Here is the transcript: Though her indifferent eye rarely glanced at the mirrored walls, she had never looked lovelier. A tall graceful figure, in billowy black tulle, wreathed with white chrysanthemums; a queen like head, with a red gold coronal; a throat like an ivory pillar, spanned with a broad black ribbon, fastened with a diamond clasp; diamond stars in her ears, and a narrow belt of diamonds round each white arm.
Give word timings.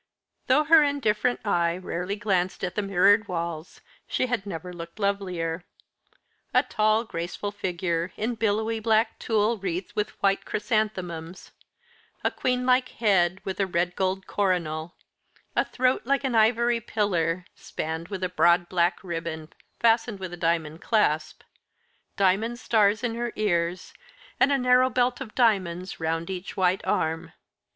Though 0.47 0.63
her 0.63 0.81
indifferent 0.83 1.45
eye 1.45 1.77
rarely 1.77 2.15
glanced 2.15 2.63
at 2.63 2.73
the 2.73 2.81
mirrored 2.81 3.27
walls, 3.27 3.81
she 4.07 4.25
had 4.25 4.47
never 4.47 4.73
looked 4.73 4.97
lovelier. 4.97 5.63
A 6.55 6.63
tall 6.63 7.03
graceful 7.03 7.51
figure, 7.51 8.11
in 8.17 8.33
billowy 8.33 8.79
black 8.79 9.19
tulle, 9.19 9.59
wreathed 9.59 9.93
with 9.95 10.19
white 10.23 10.43
chrysanthemums; 10.43 11.51
a 12.23 12.31
queen 12.31 12.65
like 12.65 12.89
head, 12.89 13.41
with 13.45 13.59
a 13.59 13.67
red 13.67 13.95
gold 13.95 14.25
coronal; 14.25 14.95
a 15.55 15.63
throat 15.63 16.01
like 16.03 16.23
an 16.23 16.33
ivory 16.33 16.79
pillar, 16.79 17.45
spanned 17.53 18.07
with 18.07 18.23
a 18.23 18.27
broad 18.29 18.67
black 18.69 19.03
ribbon, 19.03 19.53
fastened 19.79 20.17
with 20.19 20.33
a 20.33 20.35
diamond 20.37 20.81
clasp; 20.81 21.43
diamond 22.17 22.57
stars 22.57 23.03
in 23.03 23.13
her 23.13 23.31
ears, 23.35 23.93
and 24.39 24.51
a 24.51 24.57
narrow 24.57 24.89
belt 24.89 25.21
of 25.21 25.35
diamonds 25.35 25.99
round 25.99 26.31
each 26.31 26.57
white 26.57 26.83
arm. 26.87 27.33